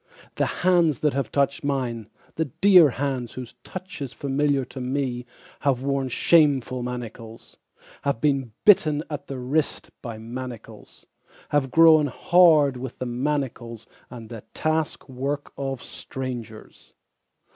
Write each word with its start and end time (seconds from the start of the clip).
The 0.33 0.47
hands 0.65 1.01
that 1.01 1.13
have 1.13 1.31
touched 1.31 1.63
mine, 1.63 2.09
the 2.33 2.45
dear 2.45 2.89
hands 2.89 3.33
whose 3.33 3.53
touch 3.63 4.01
Is 4.01 4.13
familiar 4.13 4.65
to 4.65 4.81
me 4.81 5.27
Have 5.59 5.83
worn 5.83 6.07
shameful 6.09 6.81
manacles, 6.81 7.57
have 8.01 8.19
been 8.19 8.51
bitten 8.65 9.03
at 9.11 9.27
the 9.27 9.37
wrist 9.37 9.91
by 10.01 10.17
manacles, 10.17 11.05
have 11.49 11.69
grown 11.69 12.07
hard 12.07 12.77
with 12.77 12.97
the 12.97 13.05
manacles 13.05 13.85
and 14.09 14.29
the 14.29 14.41
task 14.55 15.07
work 15.07 15.53
of 15.55 15.83
strangers. 15.83 16.95